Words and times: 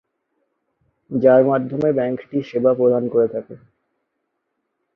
যার 1.11 1.41
মাধ্যমে 1.45 1.89
ব্যাংকটি 1.93 2.37
সেবা 2.43 2.71
প্রধান 2.73 3.03
করে 3.09 3.27
থাকে। 3.27 3.55